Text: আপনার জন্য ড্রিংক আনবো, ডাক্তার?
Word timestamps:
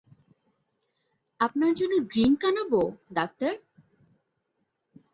আপনার 1.39 1.71
জন্য 1.73 1.93
ড্রিংক 2.07 2.41
আনবো, 2.45 2.81
ডাক্তার? 3.13 3.53